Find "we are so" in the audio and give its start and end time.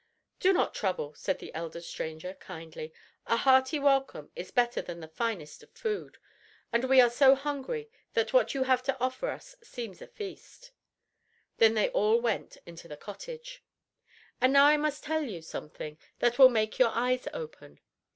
6.85-7.35